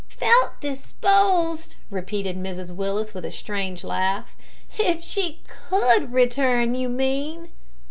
[0.17, 4.35] "Felt disposed!" repeated Mrs Willis, with a strange laugh.
[4.79, 7.49] "If she could return, you mean."